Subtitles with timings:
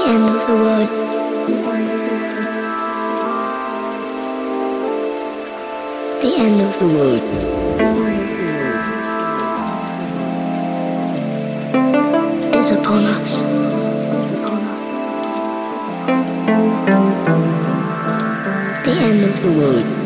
[0.00, 0.88] The end of the world.
[6.22, 7.24] The end of the world
[12.56, 13.40] is upon us.
[18.84, 19.99] The end of the world.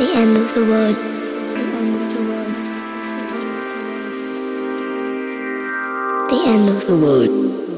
[0.00, 0.96] The end of the world.
[6.30, 7.69] The end of the world.